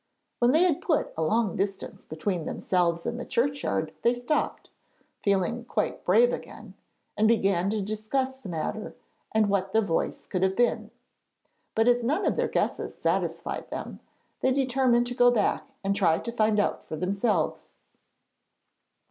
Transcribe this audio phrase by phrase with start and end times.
[0.39, 4.71] When they had put a long distance between themselves and the churchyard they stopped,
[5.21, 6.73] feeling quite brave again,
[7.15, 8.95] and began to discuss the matter
[9.31, 10.89] and what the voice could have been;
[11.75, 13.99] but as none of their guesses satisfied them,
[14.39, 17.73] they determined to go back and try to find out for themselves.